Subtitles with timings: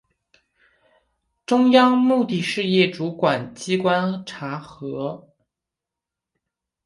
[1.45, 5.29] 中央目的事业主管机关查核